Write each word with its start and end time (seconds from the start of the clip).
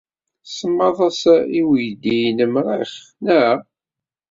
Tsemmaḍ-as 0.45 1.21
i 1.59 1.61
weydi-nnem 1.67 2.53
Rex, 2.67 2.93
naɣ? 3.23 3.57